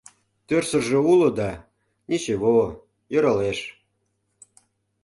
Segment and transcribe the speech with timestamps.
[0.47, 1.51] —Тӧрсыржӧ уло да,
[2.09, 2.59] «ничево»,
[3.13, 3.59] йӧралеш...